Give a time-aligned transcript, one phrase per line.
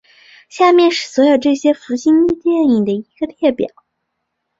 [0.49, 3.67] 下面是所有这些福星电影的一个列表。